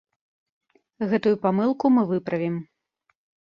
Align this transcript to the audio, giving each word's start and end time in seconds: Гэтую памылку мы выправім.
Гэтую 1.11 1.35
памылку 1.45 1.95
мы 2.01 2.09
выправім. 2.15 2.55